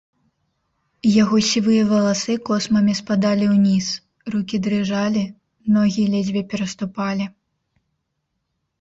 [1.23, 3.93] Яго сівыя валасы космамі спадалі ўніз,
[4.35, 5.23] рукі дрыжалі,
[5.79, 7.33] ногі ледзьве пераступалі.